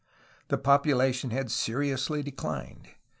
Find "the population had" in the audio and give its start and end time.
0.47-1.51